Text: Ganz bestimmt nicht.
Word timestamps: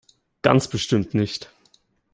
Ganz 0.41 0.67
bestimmt 0.67 1.13
nicht. 1.13 1.51